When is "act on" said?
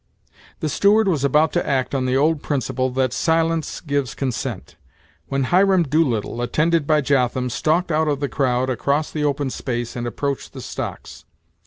1.69-2.07